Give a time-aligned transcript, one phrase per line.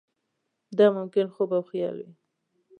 [0.77, 2.11] دا ممکن خوب او خیال وي.